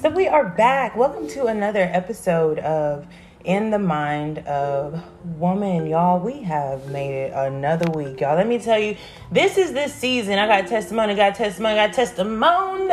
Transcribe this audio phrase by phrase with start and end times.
[0.00, 0.96] So we are back.
[0.96, 3.06] Welcome to another episode of
[3.44, 4.98] In the Mind of
[5.38, 5.86] Woman.
[5.86, 8.22] Y'all, we have made it another week.
[8.22, 8.96] Y'all, let me tell you,
[9.30, 10.38] this is this season.
[10.38, 12.88] I got testimony, got testimony, got testimony.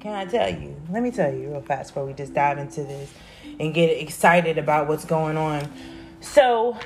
[0.00, 0.76] Can I tell you?
[0.90, 3.10] Let me tell you real fast before we just dive into this
[3.58, 5.66] and get excited about what's going on.
[6.20, 6.76] So,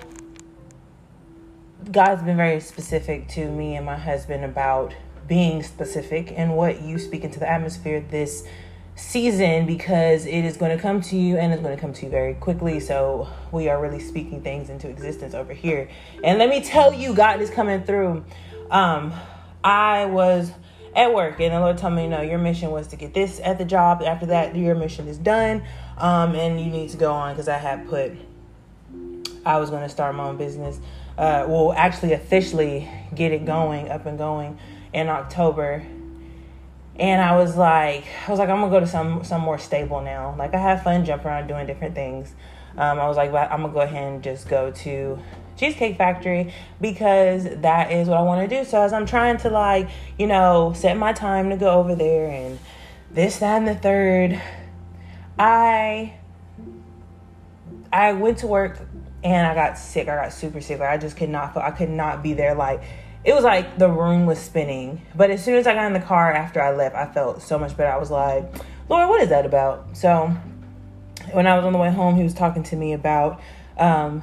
[1.90, 4.94] God's been very specific to me and my husband about
[5.26, 8.46] being specific and what you speak into the atmosphere this
[8.94, 12.04] season because it is going to come to you and it's going to come to
[12.04, 12.78] you very quickly.
[12.78, 15.88] So we are really speaking things into existence over here.
[16.22, 18.22] And let me tell you, God is coming through.
[18.70, 19.14] Um,
[19.64, 20.52] I was
[20.94, 23.56] at work and the Lord told me, no, your mission was to get this at
[23.56, 24.02] the job.
[24.02, 25.62] After that, your mission is done.
[25.96, 28.12] Um, and you need to go on because I had put,
[29.46, 30.80] I was going to start my own business
[31.18, 34.58] uh, will actually officially get it going, up and going
[34.92, 35.84] in October.
[36.96, 40.00] And I was like, I was like, I'm gonna go to some some more stable
[40.00, 40.34] now.
[40.38, 42.34] Like I have fun jumping around doing different things.
[42.76, 45.18] Um, I was like, I'm gonna go ahead and just go to
[45.56, 48.64] Cheesecake Factory because that is what I want to do.
[48.64, 52.28] So as I'm trying to like, you know, set my time to go over there
[52.28, 52.58] and
[53.10, 54.40] this, that, and the third,
[55.38, 56.14] I
[57.92, 58.87] I went to work
[59.24, 60.08] and I got sick.
[60.08, 60.78] I got super sick.
[60.78, 61.56] Like I just could not.
[61.56, 62.54] I could not be there.
[62.54, 62.82] Like
[63.24, 65.02] it was like the room was spinning.
[65.14, 67.58] But as soon as I got in the car after I left, I felt so
[67.58, 67.90] much better.
[67.90, 68.44] I was like,
[68.88, 69.96] Lord, what is that about?
[69.96, 70.28] So
[71.32, 73.40] when I was on the way home, he was talking to me about
[73.76, 74.22] um,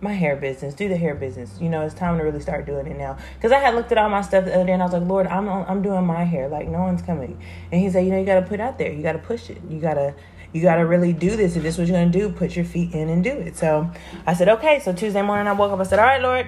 [0.00, 0.74] my hair business.
[0.74, 1.58] Do the hair business.
[1.60, 3.18] You know, it's time to really start doing it now.
[3.34, 5.08] Because I had looked at all my stuff the other day, and I was like,
[5.08, 6.48] Lord, I'm I'm doing my hair.
[6.48, 7.40] Like no one's coming.
[7.72, 8.92] And he said, you know, you got to put out there.
[8.92, 9.60] You got to push it.
[9.68, 10.14] You got to
[10.56, 11.54] you got to really do this.
[11.54, 13.56] If this is what you're going to do, put your feet in and do it.
[13.56, 13.90] So
[14.26, 14.80] I said, okay.
[14.80, 15.78] So Tuesday morning, I woke up.
[15.78, 16.46] I said, all right, Lord,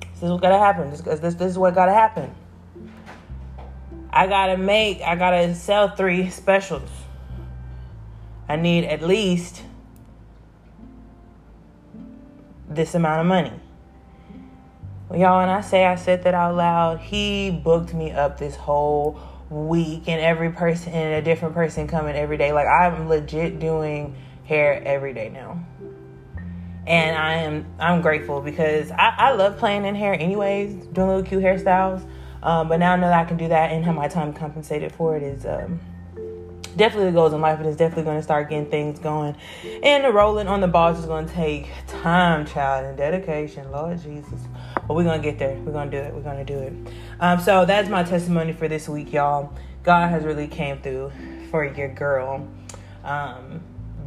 [0.00, 0.90] this is what got to happen.
[0.90, 2.34] This, this, this is what got to happen.
[4.10, 6.88] I got to make, I got to sell three specials.
[8.48, 9.62] I need at least
[12.68, 13.52] this amount of money.
[15.08, 18.56] Well, y'all, when I say I said that out loud, he booked me up this
[18.56, 19.20] whole
[19.50, 22.52] week and every person and a different person coming every day.
[22.52, 25.64] Like I'm legit doing hair every day now.
[26.86, 31.22] And I am I'm grateful because I, I love playing in hair anyways, doing little
[31.22, 32.06] cute hairstyles.
[32.42, 34.92] Um, but now I know that I can do that and have my time compensated
[34.92, 35.80] for it is um,
[36.76, 39.36] definitely goals in life and it's definitely going to start getting things going.
[39.82, 43.70] And the rolling on the balls is going to take time, child, and dedication.
[43.70, 44.40] Lord Jesus.
[44.86, 45.56] But we're going to get there.
[45.56, 46.14] We're going to do it.
[46.14, 46.92] We're going to do it.
[47.20, 49.52] Um, so that's my testimony for this week, y'all.
[49.82, 51.12] God has really came through
[51.50, 52.46] for your girl.
[53.04, 53.60] Um,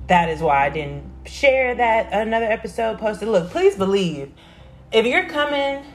[0.07, 3.27] that is why I didn't share that another episode posted.
[3.27, 4.31] Look, please believe
[4.91, 5.85] if you're coming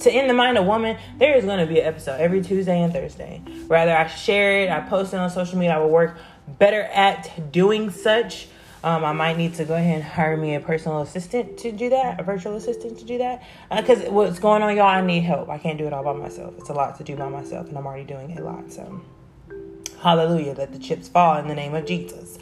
[0.00, 2.82] to in the mind of woman, there is going to be an episode every Tuesday
[2.82, 3.42] and Thursday.
[3.66, 5.76] Rather, I share it, I post it on social media.
[5.76, 6.16] I will work
[6.58, 8.48] better at doing such.
[8.84, 11.90] Um, I might need to go ahead and hire me a personal assistant to do
[11.90, 13.42] that, a virtual assistant to do that.
[13.74, 15.48] Because uh, what's going on, y'all, I need help.
[15.48, 16.54] I can't do it all by myself.
[16.58, 18.70] It's a lot to do by myself, and I'm already doing a lot.
[18.70, 19.00] So,
[20.00, 22.38] hallelujah, let the chips fall in the name of Jesus.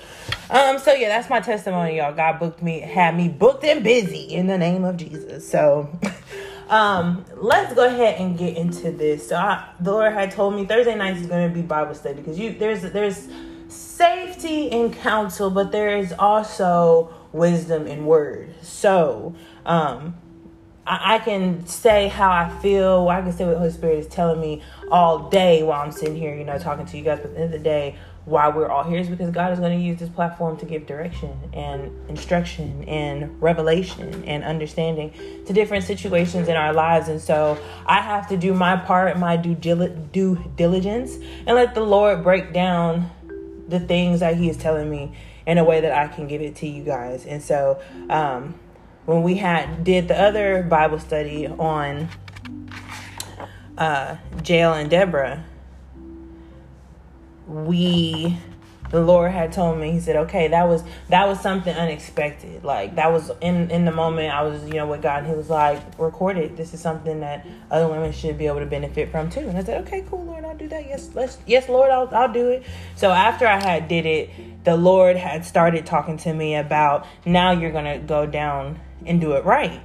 [0.51, 2.13] Um, so yeah, that's my testimony, y'all.
[2.13, 5.49] God booked me, had me booked and busy in the name of Jesus.
[5.49, 5.89] So.
[6.69, 9.29] Um, let's go ahead and get into this.
[9.29, 12.17] So I, the Lord had told me Thursday nights is going to be Bible study
[12.17, 13.29] because you there's there's
[13.69, 18.55] safety in counsel, but there is also wisdom in word.
[18.63, 19.35] So
[19.67, 20.15] um,
[20.87, 23.09] I, I can say how I feel.
[23.09, 26.17] I can say what the Holy Spirit is telling me all day while I'm sitting
[26.17, 27.19] here, you know, talking to you guys.
[27.21, 29.59] But at the end of the day, why we're all here is because God is
[29.59, 35.13] going to use this platform to give direction and instruction and revelation and understanding
[35.47, 37.09] to different situations in our lives.
[37.09, 41.83] And so I have to do my part, my due, due diligence, and let the
[41.83, 43.11] Lord break down
[43.69, 45.15] the things that He is telling me
[45.47, 47.27] in a way that I can give it to you guys.
[47.27, 48.55] And so um,
[49.05, 52.09] when we had did the other Bible study on
[53.77, 54.17] uh,
[54.49, 55.45] and Deborah
[57.47, 58.39] we
[58.91, 62.63] the Lord had told me, He said, Okay, that was that was something unexpected.
[62.63, 65.35] Like that was in in the moment I was, you know, with God and He
[65.35, 66.57] was like, recorded.
[66.57, 69.41] This is something that other women should be able to benefit from too.
[69.41, 70.87] And I said, Okay, cool, Lord, I'll do that.
[70.87, 72.65] Yes, let's yes, Lord, I'll I'll do it.
[72.95, 77.51] So after I had did it, the Lord had started talking to me about now
[77.51, 79.83] you're gonna go down and do it right.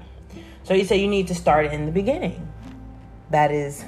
[0.63, 2.47] So he said you need to start in the beginning.
[3.31, 3.83] That is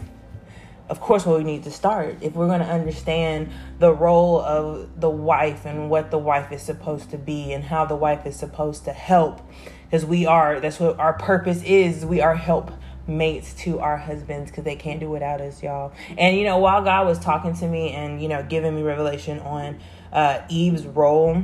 [0.91, 2.17] of course, where we need to start.
[2.19, 3.49] If we're going to understand
[3.79, 7.85] the role of the wife and what the wife is supposed to be and how
[7.85, 9.39] the wife is supposed to help,
[9.85, 12.05] because we are, that's what our purpose is.
[12.05, 12.71] We are help
[13.07, 15.93] mates to our husbands because they can't do without us, y'all.
[16.17, 19.39] And you know, while God was talking to me and you know giving me revelation
[19.39, 19.79] on
[20.11, 21.41] uh, Eve's role,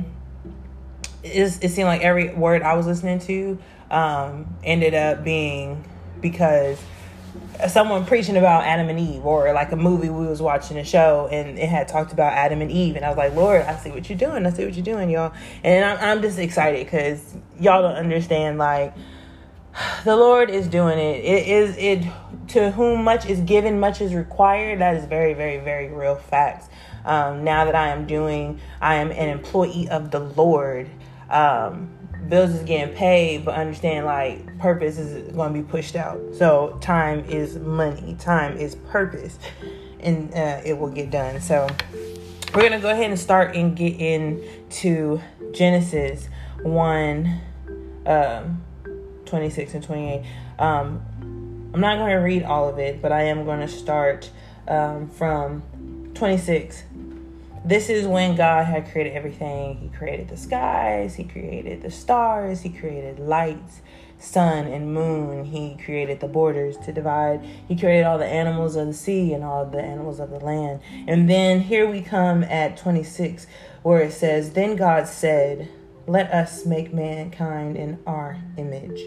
[1.22, 3.58] it, it seemed like every word I was listening to
[3.90, 5.88] um, ended up being
[6.20, 6.78] because
[7.66, 11.28] someone preaching about Adam and Eve, or like a movie we was watching a show
[11.30, 13.90] and it had talked about Adam and Eve, and I was like, Lord, I see
[13.90, 14.46] what you're doing.
[14.46, 15.32] I see what you're doing, y'all.
[15.64, 18.58] And I'm, I'm just excited because y'all don't understand.
[18.58, 18.94] Like
[20.04, 21.24] the Lord is doing it.
[21.24, 22.04] It is it
[22.48, 24.80] to whom much is given, much is required.
[24.80, 26.68] That is very, very, very real facts.
[27.04, 30.88] Um, now that I am doing, I am an employee of the Lord.
[31.30, 31.97] Um,
[32.28, 36.20] bills is getting paid, but understand like purpose is going to be pushed out.
[36.34, 39.38] So time is money, time is purpose,
[40.00, 41.40] and uh, it will get done.
[41.40, 41.66] So
[42.54, 45.20] we're gonna go ahead and start and get into
[45.52, 46.28] Genesis
[46.62, 47.40] one,
[48.06, 48.62] um,
[49.26, 50.24] 26 and 28.
[50.58, 51.02] Um,
[51.74, 54.30] I'm not going to read all of it, but I am going to start
[54.66, 55.62] um, from
[56.14, 56.82] 26
[57.64, 59.76] this is when God had created everything.
[59.76, 63.82] He created the skies, He created the stars, He created lights,
[64.18, 65.44] sun, and moon.
[65.44, 67.44] He created the borders to divide.
[67.66, 70.80] He created all the animals of the sea and all the animals of the land.
[71.06, 73.46] And then here we come at 26,
[73.82, 75.68] where it says, Then God said,
[76.06, 79.00] Let us make mankind in our image,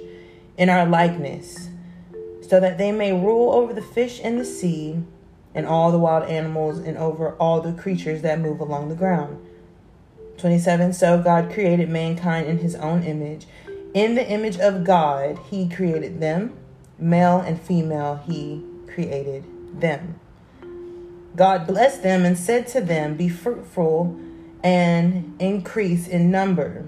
[0.58, 1.70] in our likeness,
[2.48, 5.04] so that they may rule over the fish in the sea
[5.54, 9.46] and all the wild animals and over all the creatures that move along the ground.
[10.38, 13.46] 27 So God created mankind in his own image.
[13.94, 16.58] In the image of God, he created them.
[16.98, 19.44] Male and female, he created
[19.80, 20.20] them.
[21.36, 24.20] God blessed them and said to them, Be fruitful
[24.64, 26.86] and increase in number.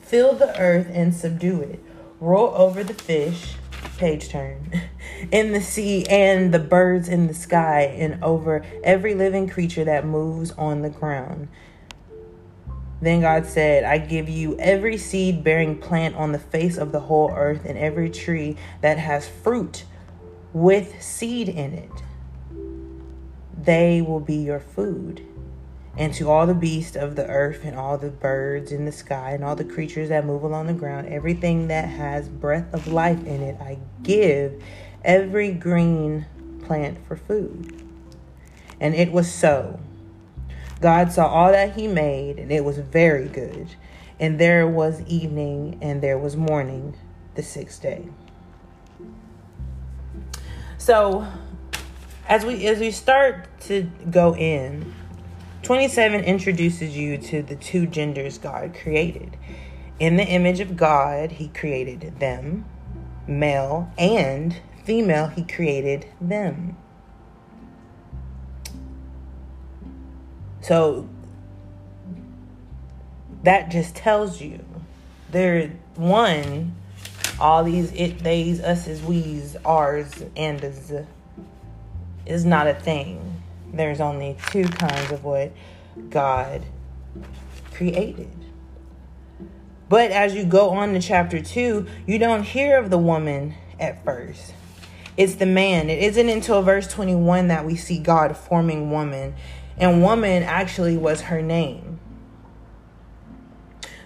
[0.00, 1.80] Fill the earth and subdue it.
[2.20, 3.56] Roll over the fish
[3.96, 4.82] page turn
[5.32, 10.06] in the sea and the birds in the sky and over every living creature that
[10.06, 11.48] moves on the ground.
[13.00, 17.00] Then God said, I give you every seed bearing plant on the face of the
[17.00, 19.84] whole earth and every tree that has fruit
[20.52, 21.90] with seed in it.
[23.62, 25.26] They will be your food
[25.96, 29.30] and to all the beasts of the earth and all the birds in the sky
[29.30, 33.24] and all the creatures that move along the ground, everything that has breath of life
[33.24, 34.60] in it, I give
[35.04, 36.26] every green
[36.64, 37.80] plant for food.
[38.80, 39.78] And it was so.
[40.80, 43.68] God saw all that he made, and it was very good.
[44.18, 46.96] And there was evening, and there was morning,
[47.36, 48.08] the sixth day.
[50.76, 51.26] So,
[52.28, 54.94] as we as we start to go in,
[55.64, 59.36] 27 introduces you to the two genders God created.
[59.98, 62.66] In the image of God, He created them,
[63.26, 66.76] male and female, He created them.
[70.60, 71.08] So
[73.42, 74.62] that just tells you
[75.30, 76.74] there one
[77.40, 80.92] all these it they's us's we's ours and is
[82.26, 83.33] is not a thing
[83.76, 85.52] there's only two kinds of what
[86.10, 86.62] God
[87.72, 88.30] created.
[89.88, 94.04] But as you go on to chapter 2, you don't hear of the woman at
[94.04, 94.54] first.
[95.16, 95.90] It's the man.
[95.90, 99.34] It isn't until verse 21 that we see God forming woman.
[99.76, 102.00] And woman actually was her name.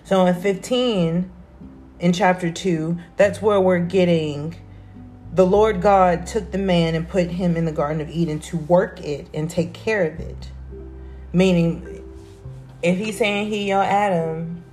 [0.05, 1.31] So in 15,
[2.01, 4.57] in chapter 2, that's where we're getting
[5.39, 8.57] the Lord God took the man and put him in the Garden of Eden to
[8.57, 10.51] work it and take care of it.
[11.33, 12.05] Meaning,
[12.83, 14.65] if he's saying he your Adam,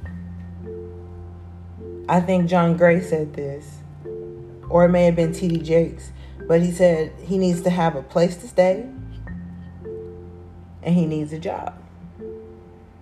[2.09, 3.77] I think John Gray said this,
[4.67, 5.59] or it may have been T.D.
[5.59, 6.11] Jakes,
[6.47, 8.89] but he said he needs to have a place to stay
[10.81, 11.75] and he needs a job.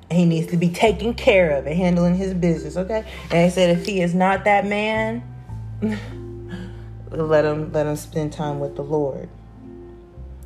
[0.09, 3.05] And he needs to be taken care of and handling his business, okay?
[3.31, 5.23] And he said if he is not that man,
[7.21, 9.29] let him let him spend time with the Lord.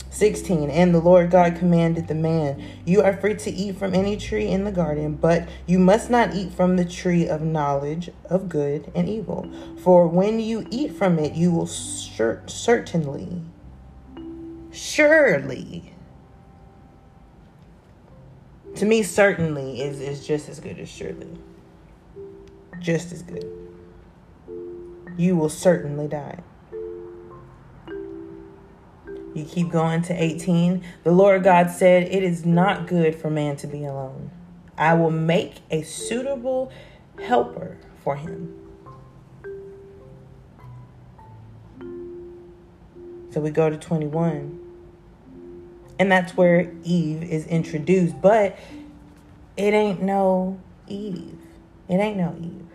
[0.10, 4.18] 16 And the Lord God commanded the man, You are free to eat from any
[4.18, 8.50] tree in the garden, but you must not eat from the tree of knowledge of
[8.50, 9.48] good and evil.
[9.84, 13.44] For when you eat from it, you will cer- certainly,
[14.72, 15.94] surely,
[18.76, 21.30] to me, certainly is, is just as good as surely.
[22.80, 23.46] Just as good.
[25.18, 26.40] You will certainly die.
[29.38, 30.84] You keep going to 18.
[31.03, 34.32] The Lord God said, It is not good for man to be alone.
[34.75, 36.72] I will make a suitable
[37.24, 38.53] helper for him.
[43.29, 44.60] So we go to 21.
[46.00, 48.20] And that's where Eve is introduced.
[48.20, 48.58] But
[49.56, 51.38] it ain't no Eve.
[51.88, 52.65] It ain't no Eve.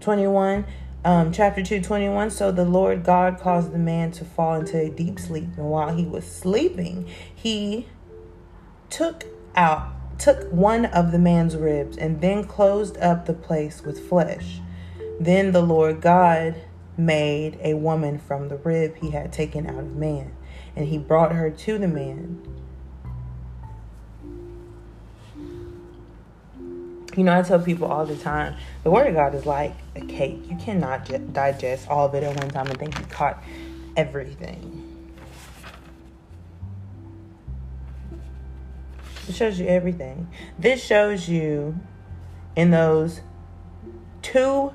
[0.00, 0.64] 21,
[1.04, 2.30] um, chapter 2, 21.
[2.30, 5.48] So the Lord God caused the man to fall into a deep sleep.
[5.56, 7.86] And while he was sleeping, he
[8.88, 14.06] took out took one of the man's ribs and then closed up the place with
[14.06, 14.60] flesh.
[15.18, 16.56] Then the Lord God
[16.96, 20.36] made a woman from the rib he had taken out of man,
[20.76, 22.59] and he brought her to the man.
[27.16, 30.00] You know, I tell people all the time the Word of God is like a
[30.00, 30.48] cake.
[30.48, 33.42] You cannot digest all of it at one time and think you caught
[33.96, 34.86] everything.
[39.28, 40.28] It shows you everything.
[40.58, 41.78] This shows you
[42.56, 43.20] in those
[44.22, 44.72] two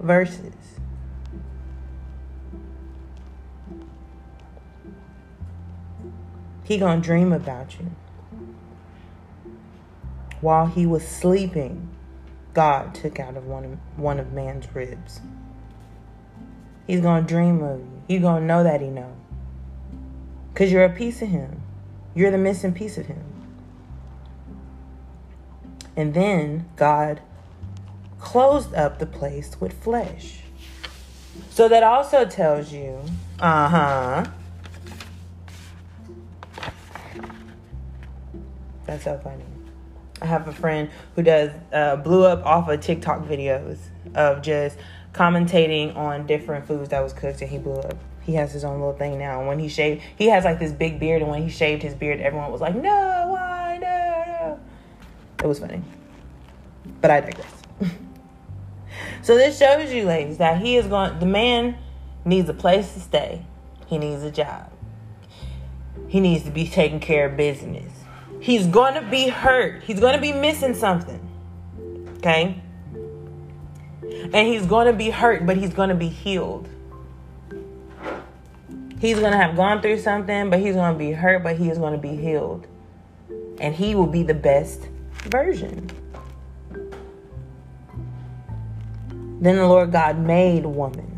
[0.00, 0.54] verses.
[6.64, 7.90] He gonna dream about you.
[10.40, 11.88] While he was sleeping,
[12.54, 15.20] God took out of one of, one of man's ribs.
[16.86, 18.02] He's gonna dream of you.
[18.08, 19.14] He's gonna know that he know.
[20.54, 21.62] Cause you're a piece of him.
[22.14, 23.24] You're the missing piece of him.
[25.96, 27.20] And then God
[28.18, 30.40] closed up the place with flesh.
[31.50, 33.00] So that also tells you,
[33.40, 34.24] uh huh.
[38.86, 39.44] That's so funny.
[40.20, 43.78] I have a friend who does uh, blew up off of TikTok videos
[44.14, 44.76] of just
[45.12, 47.96] commentating on different foods that was cooked, and he blew up.
[48.22, 49.46] He has his own little thing now.
[49.46, 52.20] When he shaved, he has like this big beard, and when he shaved his beard,
[52.20, 54.60] everyone was like, "No, why, no, no."
[55.42, 55.82] It was funny,
[57.00, 57.62] but I digress.
[59.22, 61.18] so this shows you, ladies, that he is going.
[61.20, 61.76] The man
[62.24, 63.44] needs a place to stay.
[63.86, 64.70] He needs a job.
[66.08, 67.97] He needs to be taking care of business.
[68.40, 69.82] He's going to be hurt.
[69.82, 71.20] He's going to be missing something.
[72.18, 72.62] Okay?
[74.02, 76.68] And he's going to be hurt, but he's going to be healed.
[79.00, 81.68] He's going to have gone through something, but he's going to be hurt, but he
[81.70, 82.66] is going to be healed.
[83.60, 84.88] And he will be the best
[85.24, 85.88] version.
[89.40, 91.14] Then the Lord God made woman.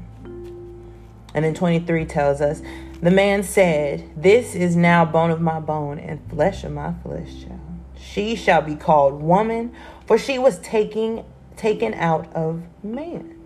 [1.34, 2.60] And then 23 tells us,
[3.02, 7.44] the man said, This is now bone of my bone and flesh of my flesh,
[7.44, 7.60] child.
[7.96, 9.74] She shall be called woman,
[10.06, 11.24] for she was taking
[11.56, 13.36] taken out of man.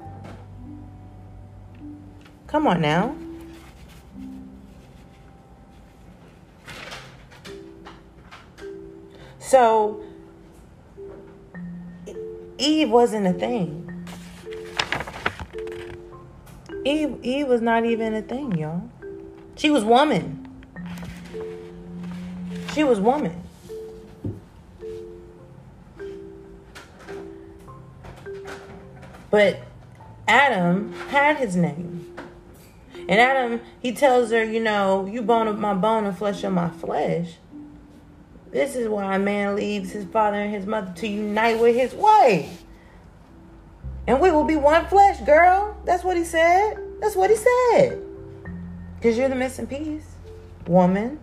[2.47, 3.17] Come on now.
[9.41, 10.03] So
[12.59, 13.81] Eve wasn't a thing.
[16.85, 18.89] Eve Eve was not even a thing, y'all.
[19.57, 20.41] She was woman.
[22.75, 23.43] She was woman.
[29.31, 29.63] But
[30.29, 32.15] Adam had his name.
[33.09, 36.53] And Adam, he tells her, you know, you bone of my bone and flesh of
[36.53, 37.35] my flesh.
[38.51, 41.93] This is why a man leaves his father and his mother to unite with his
[41.93, 42.63] wife.
[44.07, 45.77] And we will be one flesh, girl.
[45.85, 46.79] That's what he said.
[47.01, 48.04] That's what he said.
[49.05, 50.07] Because you're the missing piece,
[50.67, 51.21] woman.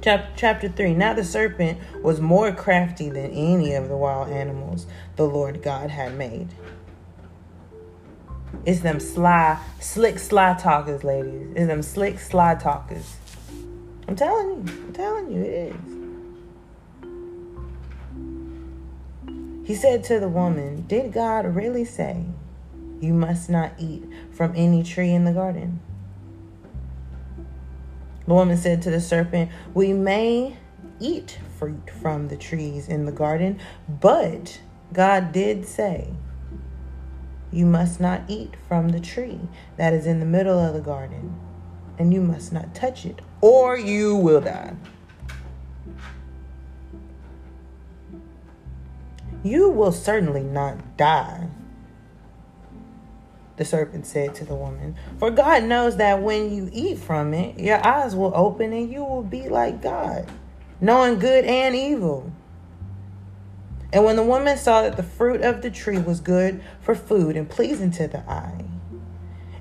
[0.00, 4.86] Chapter, chapter 3 Now the serpent was more crafty than any of the wild animals
[5.16, 6.54] the Lord God had made.
[8.64, 11.48] It's them sly, slick, sly talkers, ladies.
[11.56, 13.16] It's them slick, sly talkers.
[14.06, 14.72] I'm telling you.
[14.72, 15.74] I'm telling you, it
[19.64, 19.66] is.
[19.66, 22.26] He said to the woman, Did God really say
[23.02, 24.04] you must not eat
[24.42, 25.78] from any tree in the garden.
[28.26, 30.56] The woman said to the serpent, We may
[30.98, 34.60] eat fruit from the trees in the garden, but
[34.92, 36.12] God did say,
[37.52, 39.38] You must not eat from the tree
[39.76, 41.38] that is in the middle of the garden,
[41.96, 44.74] and you must not touch it, or you will die.
[49.44, 51.46] You will certainly not die
[53.56, 54.96] the serpent said to the woman.
[55.18, 59.04] For God knows that when you eat from it, your eyes will open and you
[59.04, 60.30] will be like God,
[60.80, 62.32] knowing good and evil.
[63.92, 67.36] And when the woman saw that the fruit of the tree was good for food
[67.36, 68.64] and pleasing to the eye,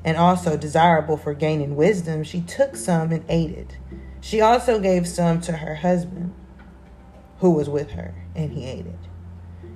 [0.04, 3.78] and also desirable for gaining wisdom, she took some and ate it.
[4.22, 6.34] She also gave some to her husband,
[7.40, 9.00] who was with her, and he ate it.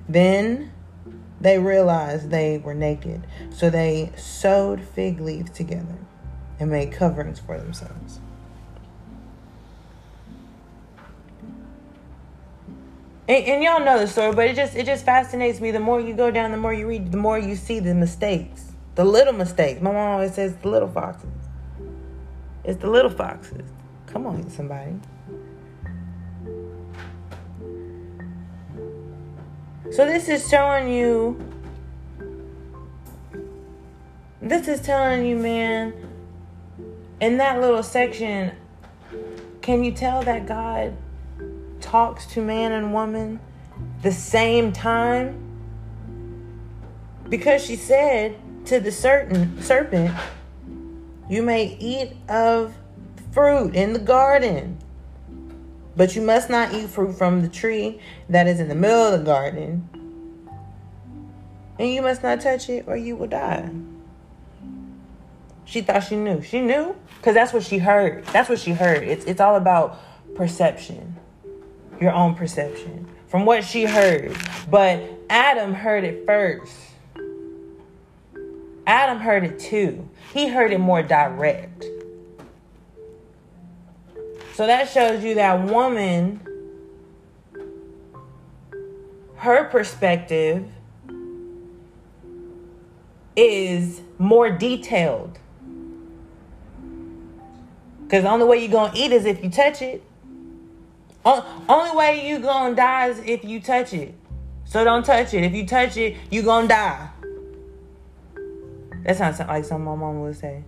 [0.08, 0.72] Then
[1.40, 3.26] they realized they were naked.
[3.50, 5.98] So they sewed fig leaves together
[6.58, 8.20] and made coverings for themselves.
[13.28, 15.72] And, and, y'all know the story, but it just it just fascinates me.
[15.72, 18.70] The more you go down, the more you read, the more you see the mistakes,
[18.94, 19.82] the little mistakes.
[19.82, 21.28] My mom always says the little foxes.
[22.62, 23.68] It's the little foxes.
[24.06, 24.94] Come on, somebody.
[29.92, 31.40] So this is showing you.
[34.42, 35.94] This is telling you, man.
[37.20, 38.52] In that little section,
[39.62, 40.96] can you tell that God
[41.80, 43.40] talks to man and woman
[44.02, 45.40] the same time?
[47.28, 50.14] Because she said to the certain serpent,
[51.30, 52.74] You may eat of
[53.32, 54.78] fruit in the garden,
[55.96, 59.18] but you must not eat fruit from the tree that is in the middle of
[59.18, 59.88] the garden.
[61.78, 63.70] And you must not touch it or you will die.
[65.64, 66.42] She thought she knew.
[66.42, 68.24] She knew because that's what she heard.
[68.26, 69.02] That's what she heard.
[69.02, 69.98] It's, it's all about
[70.36, 71.16] perception
[72.00, 74.36] your own perception from what she heard.
[74.70, 76.72] But Adam heard it first.
[78.86, 80.08] Adam heard it too.
[80.32, 81.84] He heard it more direct.
[84.56, 86.40] So that shows you that woman,
[89.34, 90.66] her perspective
[93.36, 95.38] is more detailed.
[98.02, 100.02] Because the only way you're going to eat is if you touch it.
[101.22, 104.14] Only way you're gonna die is if you touch it.
[104.64, 105.44] So don't touch it.
[105.44, 107.10] If you touch it, you're gonna die.
[109.04, 110.62] That sounds like something my mom would say.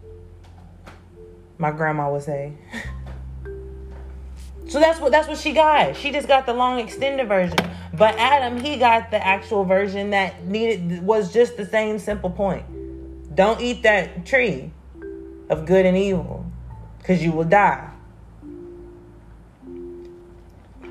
[1.57, 2.53] My grandma would say.
[4.69, 5.97] so that's what that's what she got.
[5.97, 7.57] She just got the long extended version.
[7.95, 12.65] But Adam, he got the actual version that needed was just the same simple point.
[13.35, 14.71] Don't eat that tree
[15.49, 16.45] of good and evil,
[16.99, 17.91] because you will die.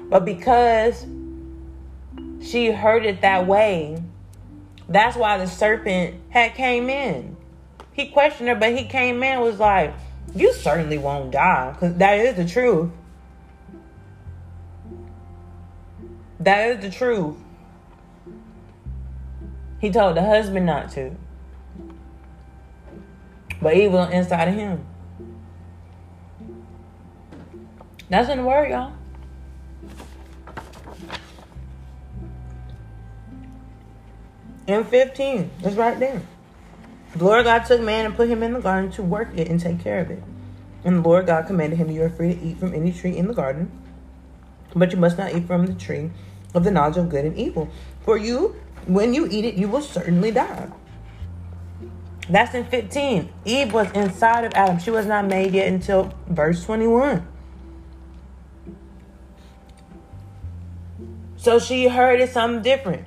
[0.09, 1.05] But because
[2.41, 4.01] she heard it that way,
[4.89, 7.37] that's why the serpent had came in.
[7.93, 9.93] He questioned her, but he came in was like,
[10.33, 12.89] "You certainly won't die, because that is the truth.
[16.47, 17.35] That is the truth."
[19.79, 21.13] He told the husband not to,
[23.61, 24.85] but evil inside of him.
[28.09, 28.93] That's in the word, y'all.
[34.69, 35.51] and 15.
[35.63, 36.21] It's right there.
[37.17, 39.59] The Lord God took man and put him in the garden to work it and
[39.59, 40.23] take care of it.
[40.85, 43.27] And the Lord God commanded him, You are free to eat from any tree in
[43.27, 43.69] the garden,
[44.73, 46.11] but you must not eat from the tree
[46.53, 47.69] of the knowledge of good and evil.
[48.03, 48.55] For you,
[48.85, 50.69] when you eat it, you will certainly die.
[52.29, 53.31] That's in 15.
[53.45, 54.79] Eve was inside of Adam.
[54.79, 57.25] She was not made yet until verse 21.
[61.37, 63.05] So she heard it something different.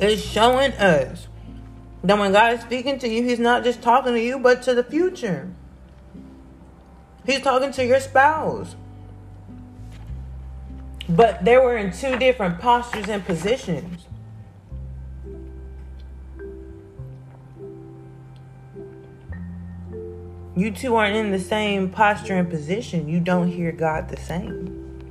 [0.00, 1.26] It's showing us
[2.04, 4.74] that when God is speaking to you, He's not just talking to you, but to
[4.74, 5.50] the future.
[7.28, 8.74] He's talking to your spouse.
[11.10, 14.06] But they were in two different postures and positions.
[20.56, 23.10] You two aren't in the same posture and position.
[23.10, 25.02] You don't hear God the same.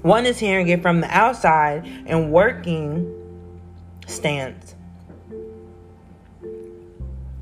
[0.00, 3.14] One is hearing it from the outside and working
[4.06, 4.74] stance.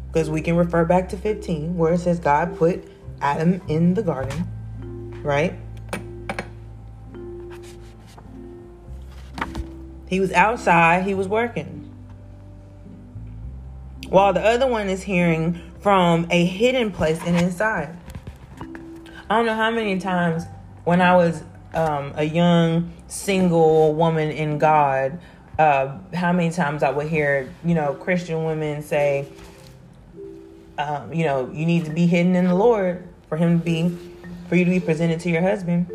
[0.08, 2.84] Because we can refer back to 15, where it says God put
[3.20, 4.46] Adam in the garden,
[5.22, 5.54] right?
[10.08, 11.88] He was outside, he was working.
[14.08, 17.96] While the other one is hearing from a hidden place and inside.
[18.58, 20.44] I don't know how many times
[20.84, 21.42] when I was
[21.74, 25.20] um, a young single woman in God,
[25.58, 29.28] uh, how many times I would hear, you know, Christian women say,
[30.76, 33.96] um, you know, you need to be hidden in the Lord for Him to be,
[34.48, 35.90] for you to be presented to your husband.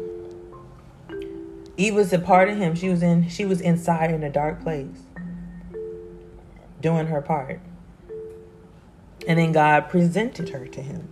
[1.78, 2.74] Eve was a part of Him.
[2.74, 5.04] She was in, she was inside in a dark place,
[6.82, 7.60] doing her part,
[9.28, 11.10] and then God presented her to Him.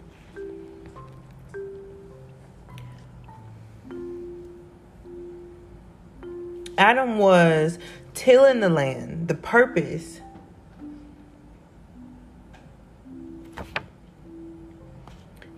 [6.78, 7.78] Adam was
[8.14, 10.22] tilling the land, the purpose.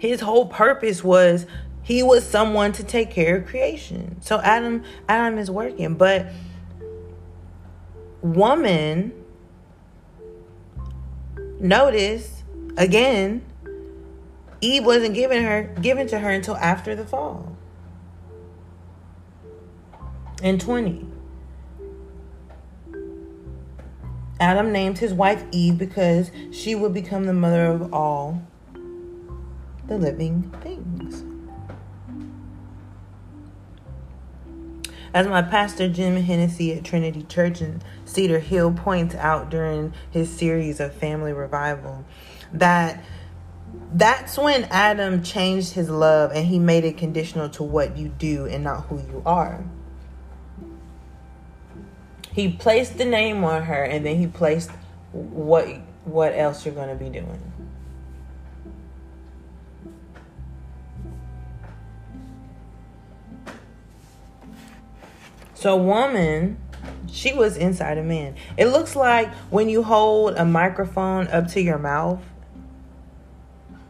[0.10, 1.46] His whole purpose was
[1.82, 4.18] He was someone to take care of creation.
[4.22, 6.28] So Adam Adam is working, but
[8.22, 9.13] woman
[11.60, 12.44] notice
[12.76, 13.44] again
[14.62, 17.56] Eve wasn't given her given to her until after the fall.
[20.41, 21.08] In 20.
[24.39, 28.41] Adam named his wife Eve because she would become the mother of all
[29.88, 31.24] the living things.
[35.13, 40.30] As my pastor Jim Hennessy at Trinity Church in Cedar Hill points out during his
[40.30, 42.04] series of family revival,
[42.52, 43.02] that
[43.93, 48.45] that's when Adam changed his love and he made it conditional to what you do
[48.45, 49.63] and not who you are.
[52.34, 54.69] He placed the name on her and then he placed
[55.13, 55.67] what
[56.04, 57.55] what else you're going to be doing.
[65.65, 66.60] So woman,
[67.12, 68.36] she was inside a man.
[68.56, 72.21] It looks like when you hold a microphone up to your mouth,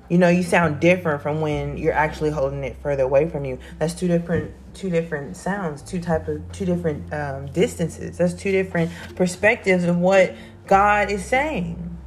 [0.08, 3.60] you know, you sound different from when you're actually holding it further away from you.
[3.78, 8.20] That's two different two different sounds, two type of two different um, distances.
[8.20, 10.34] That's two different perspectives of what
[10.68, 11.98] God is saying.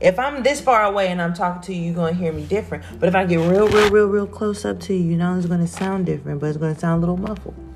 [0.00, 2.82] If I'm this far away and I'm talking to you, you're gonna hear me different.
[2.98, 5.46] But if I get real, real, real, real close up to you, you know it's
[5.46, 7.73] gonna sound different, but it's gonna sound a little muffled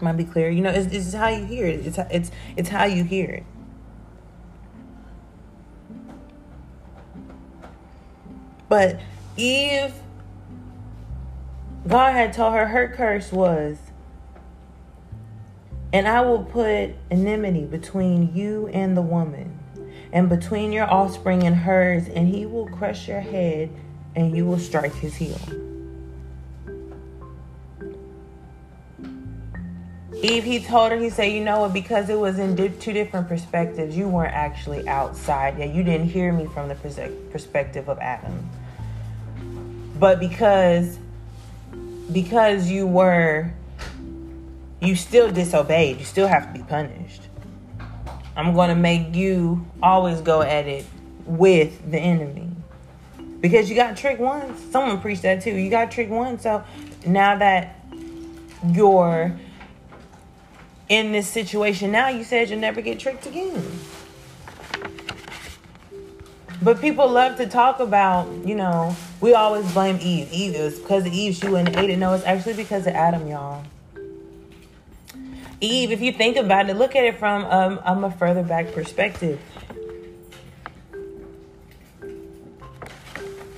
[0.00, 0.50] might be clear.
[0.50, 1.86] You know, it's, it's how you hear it.
[1.86, 3.44] It's it's it's how you hear it.
[8.68, 9.00] But
[9.36, 9.94] Eve,
[11.86, 13.78] God had told her her curse was,
[15.92, 19.58] and I will put enmity between you and the woman,
[20.12, 23.70] and between your offspring and hers, and he will crush your head,
[24.16, 25.38] and you will strike his heel.
[30.24, 33.28] Eve, he told her, he said, you know what, because it was in two different
[33.28, 35.58] perspectives, you weren't actually outside.
[35.58, 36.74] Yeah, you didn't hear me from the
[37.30, 38.48] perspective of Adam.
[39.98, 40.98] But because
[42.10, 43.52] because you were
[44.80, 47.22] you still disobeyed, you still have to be punished.
[48.34, 50.86] I'm going to make you always go at it
[51.26, 52.50] with the enemy.
[53.40, 54.58] Because you got tricked once.
[54.72, 55.52] Someone preached that too.
[55.52, 56.42] You got tricked once.
[56.42, 56.64] So
[57.06, 57.84] now that
[58.72, 59.38] you're
[60.88, 63.62] in this situation now, you said you'll never get tricked again.
[66.62, 70.32] But people love to talk about, you know, we always blame Eve.
[70.32, 71.98] Eve is because of Eve she wouldn't ate it.
[71.98, 73.64] No, it's actually because of Adam, y'all.
[75.60, 78.72] Eve, if you think about it, look at it from um, um, a further back
[78.72, 79.40] perspective.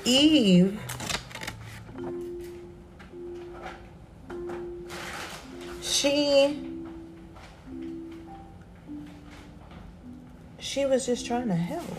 [0.04, 0.80] Eve
[5.82, 6.65] she
[10.76, 11.90] she was just trying to help.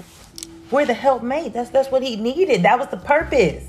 [0.69, 1.51] We're the helpmate.
[1.51, 2.61] That's that's what he needed.
[2.61, 3.65] That was the purpose.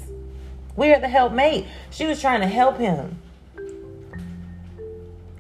[0.76, 1.64] We are the helpmate.
[1.90, 3.18] She was trying to help him.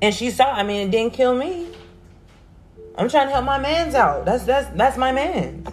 [0.00, 1.66] And she saw, I mean, it didn't kill me.
[2.96, 4.24] I'm trying to help my man's out.
[4.24, 5.66] That's that's that's my man.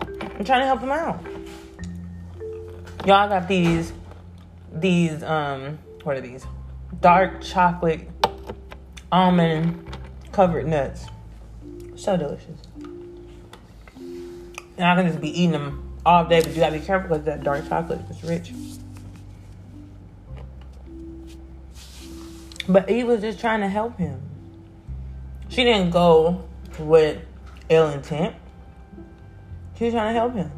[0.00, 1.22] I'm trying to help him out.
[3.04, 3.92] Y'all got these
[4.72, 6.46] these um what are these?
[7.02, 8.08] Dark chocolate
[9.10, 9.94] almond
[10.32, 11.04] covered nuts.
[11.96, 12.71] So delicious.
[14.76, 17.24] And I can just be eating them all day, but you gotta be careful because
[17.24, 18.52] that dark chocolate is rich.
[22.68, 24.20] But Eve was just trying to help him.
[25.48, 27.20] She didn't go with
[27.68, 28.34] ill intent.
[29.76, 30.50] She was trying to help him.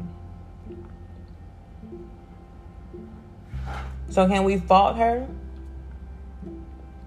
[4.09, 5.27] So can we fault her?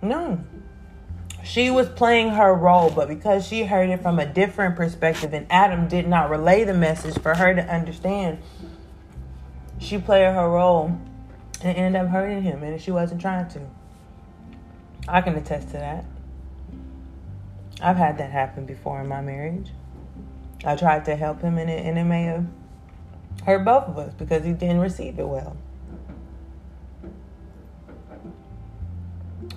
[0.02, 0.44] No.
[1.48, 5.46] She was playing her role, but because she heard it from a different perspective and
[5.48, 8.40] Adam did not relay the message for her to understand,
[9.78, 10.98] she played her role
[11.62, 13.62] and ended up hurting him, and she wasn't trying to.
[15.08, 16.04] I can attest to that.
[17.80, 19.70] I've had that happen before in my marriage.
[20.66, 22.44] I tried to help him, and it, and it may have
[23.46, 25.56] hurt both of us because he didn't receive it well.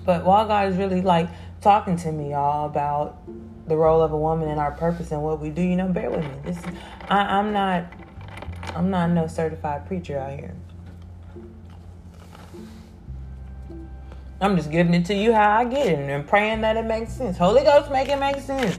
[0.06, 1.28] But while God is really like
[1.62, 3.18] talking to me, y'all, about
[3.68, 6.10] the role of a woman and our purpose and what we do, you know, bear
[6.10, 6.34] with me.
[6.44, 6.58] This
[7.08, 7.92] I, I'm not
[8.74, 10.54] I'm not no certified preacher out here.
[14.40, 17.12] I'm just giving it to you how I get it and praying that it makes
[17.12, 17.38] sense.
[17.38, 18.78] Holy Ghost make it make sense.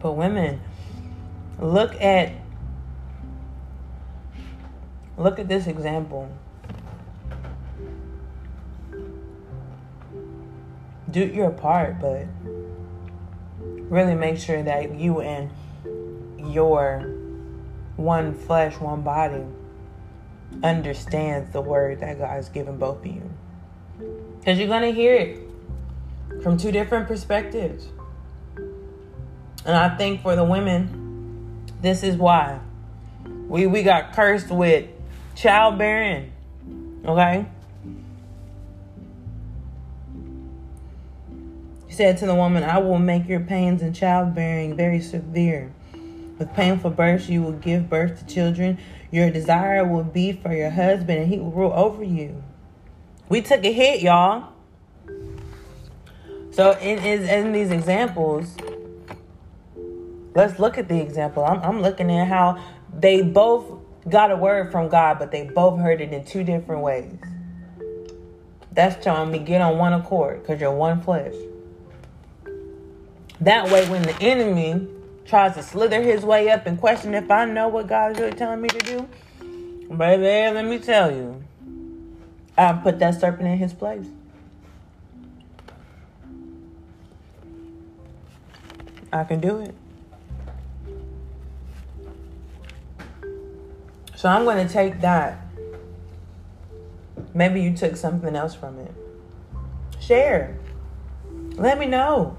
[0.00, 0.60] But women,
[1.58, 2.32] look at
[5.16, 6.30] Look at this example.
[11.12, 12.26] Do your part, but
[13.60, 15.50] really make sure that you and
[16.38, 17.00] your
[17.96, 19.44] one flesh, one body
[20.62, 23.30] understands the word that God God's given both of you.
[24.38, 27.86] Because you're going to hear it from two different perspectives.
[29.64, 32.58] And I think for the women, this is why.
[33.48, 34.88] We we got cursed with
[35.34, 36.32] childbearing.
[37.04, 37.46] Okay?
[41.92, 45.74] He said to the woman, I will make your pains in childbearing very severe.
[46.38, 48.78] With painful births, you will give birth to children.
[49.10, 52.42] Your desire will be for your husband, and he will rule over you.
[53.28, 54.54] We took a hit, y'all.
[56.52, 58.56] So, in, in, in these examples,
[60.34, 61.44] let's look at the example.
[61.44, 62.58] I'm, I'm looking at how
[62.90, 63.70] they both
[64.08, 67.12] got a word from God, but they both heard it in two different ways.
[68.72, 71.34] That's telling me get on one accord because you're one flesh.
[73.42, 74.86] That way, when the enemy
[75.24, 78.36] tries to slither his way up and question if I know what God is really
[78.36, 79.08] telling me to do,
[79.88, 81.42] baby, let me tell you,
[82.56, 84.06] I put that serpent in his place.
[89.12, 89.74] I can do it.
[94.14, 95.44] So I'm going to take that.
[97.34, 98.94] Maybe you took something else from it.
[99.98, 100.56] Share.
[101.56, 102.36] Let me know.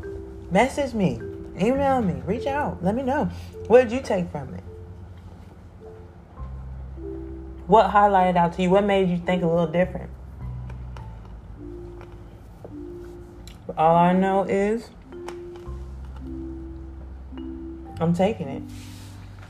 [0.54, 1.20] Message me,
[1.60, 2.84] email me, reach out.
[2.84, 3.26] Let me know.
[3.66, 4.64] What did you take from it?
[7.66, 8.70] What highlighted out to you?
[8.70, 10.12] What made you think a little different?
[13.76, 14.92] All I know is
[18.00, 18.62] I'm taking it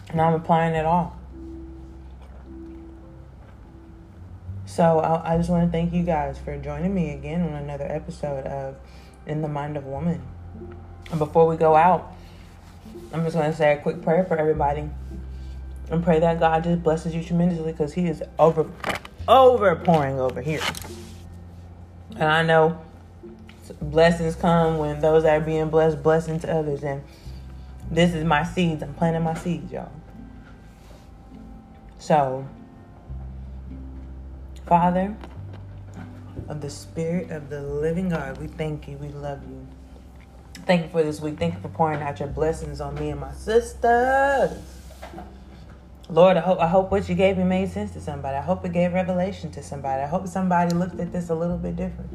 [0.08, 1.20] and I'm applying it all.
[4.66, 8.46] So I, just want to thank you guys for joining me again on another episode
[8.46, 8.78] of
[9.26, 10.26] In the Mind of Woman.
[11.10, 12.14] And before we go out,
[13.12, 14.90] I'm just going to say a quick prayer for everybody
[15.90, 18.70] and pray that God just blesses you tremendously because He is over,
[19.28, 20.62] over pouring over here.
[22.12, 22.82] And I know
[23.82, 26.84] blessings come when those that are being blessed, blessing to others.
[26.84, 27.04] And
[27.92, 28.82] this is my seeds.
[28.82, 29.92] I'm planting my seeds, y'all.
[32.00, 32.48] So,
[34.66, 35.16] Father,
[36.48, 38.98] of the Spirit of the living God, we thank you.
[38.98, 39.68] We love you.
[40.66, 41.38] Thank you for this week.
[41.38, 44.58] Thank you for pouring out your blessings on me and my sisters.
[46.10, 48.38] Lord, I hope I hope what you gave me made sense to somebody.
[48.38, 50.02] I hope it gave revelation to somebody.
[50.02, 52.12] I hope somebody looked at this a little bit different.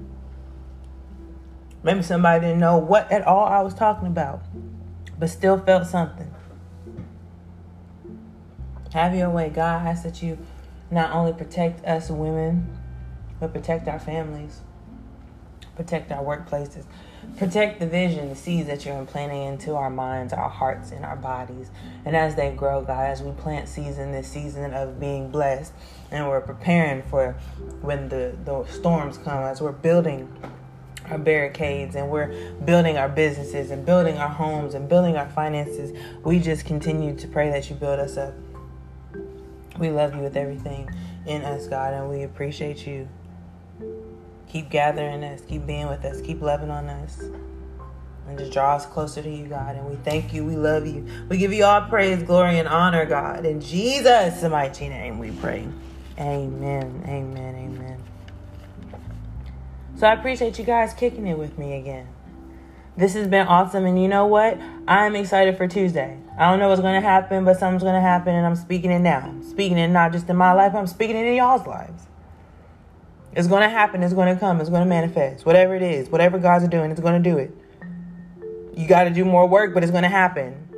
[1.82, 4.42] Maybe somebody didn't know what at all I was talking about,
[5.18, 6.32] but still felt something.
[8.92, 9.82] Have your way, God.
[9.82, 10.38] I ask that you
[10.90, 12.78] not only protect us women,
[13.40, 14.60] but protect our families,
[15.76, 16.84] protect our workplaces,
[17.36, 21.14] Protect the vision, the seeds that you're implanting into our minds, our hearts, and our
[21.14, 21.70] bodies.
[22.04, 25.72] And as they grow, God, as we plant seeds in this season of being blessed,
[26.10, 27.36] and we're preparing for
[27.80, 30.32] when the, the storms come, as we're building
[31.10, 35.96] our barricades and we're building our businesses and building our homes and building our finances,
[36.24, 38.34] we just continue to pray that you build us up.
[39.78, 40.90] We love you with everything
[41.26, 43.08] in us, God, and we appreciate you.
[44.48, 47.20] Keep gathering us, keep being with us, keep loving on us.
[48.26, 49.76] And just draw us closer to you, God.
[49.76, 50.44] And we thank you.
[50.44, 51.06] We love you.
[51.30, 53.46] We give you all praise, glory, and honor, God.
[53.46, 55.66] In Jesus' mighty name we pray.
[56.18, 57.04] Amen.
[57.06, 57.54] Amen.
[57.54, 58.02] Amen.
[59.96, 62.06] So I appreciate you guys kicking it with me again.
[62.98, 63.86] This has been awesome.
[63.86, 64.58] And you know what?
[64.86, 66.18] I'm excited for Tuesday.
[66.36, 68.34] I don't know what's going to happen, but something's going to happen.
[68.34, 69.20] And I'm speaking it now.
[69.20, 72.07] I'm speaking it not just in my life, I'm speaking it in y'all's lives.
[73.34, 74.02] It's going to happen.
[74.02, 74.60] It's going to come.
[74.60, 75.44] It's going to manifest.
[75.46, 77.50] Whatever it is, whatever God's doing, it's going to do it.
[78.76, 80.68] You got to do more work, but it's going to happen.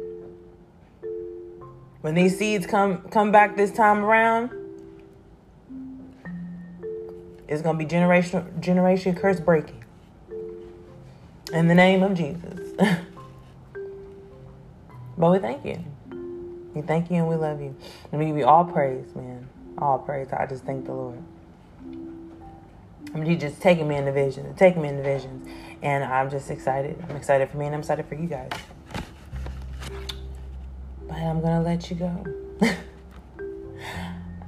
[2.00, 4.50] When these seeds come come back this time around,
[7.46, 9.84] it's going to be generation generation curse breaking.
[11.52, 12.72] In the name of Jesus.
[15.18, 15.84] but we thank you.
[16.74, 17.76] We thank you and we love you.
[18.12, 19.48] And we give you all praise, man.
[19.76, 20.28] All praise.
[20.32, 21.22] I just thank the Lord.
[23.14, 25.48] He's just taking me in the vision, taking me in the visions.
[25.82, 27.02] And I'm just excited.
[27.08, 28.50] I'm excited for me and I'm excited for you guys.
[31.08, 32.24] But I'm going to let you go.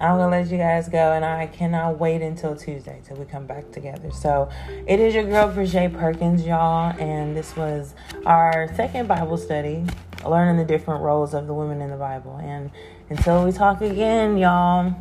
[0.00, 1.12] I'm going to let you guys go.
[1.12, 4.10] And I cannot wait until Tuesday till we come back together.
[4.10, 4.48] So
[4.86, 6.94] it is your girl, Bridget Perkins, y'all.
[7.00, 7.94] And this was
[8.26, 9.84] our second Bible study,
[10.24, 12.36] learning the different roles of the women in the Bible.
[12.36, 12.70] And
[13.10, 14.94] until we talk again, y'all,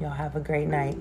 [0.00, 0.96] Y'all have a great night.